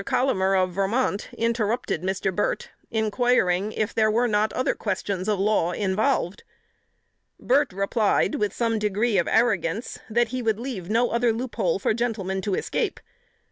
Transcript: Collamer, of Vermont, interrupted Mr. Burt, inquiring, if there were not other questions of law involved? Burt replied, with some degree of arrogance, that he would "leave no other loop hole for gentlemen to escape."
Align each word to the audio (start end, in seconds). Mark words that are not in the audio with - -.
Collamer, 0.03 0.55
of 0.55 0.71
Vermont, 0.71 1.29
interrupted 1.37 2.01
Mr. 2.01 2.35
Burt, 2.35 2.71
inquiring, 2.89 3.71
if 3.71 3.93
there 3.93 4.09
were 4.09 4.27
not 4.27 4.51
other 4.53 4.73
questions 4.73 5.29
of 5.29 5.37
law 5.37 5.73
involved? 5.73 6.43
Burt 7.39 7.71
replied, 7.71 8.33
with 8.33 8.51
some 8.51 8.79
degree 8.79 9.19
of 9.19 9.27
arrogance, 9.27 9.99
that 10.09 10.29
he 10.29 10.41
would 10.41 10.59
"leave 10.59 10.89
no 10.89 11.11
other 11.11 11.31
loop 11.31 11.53
hole 11.55 11.77
for 11.77 11.93
gentlemen 11.93 12.41
to 12.41 12.55
escape." 12.55 12.99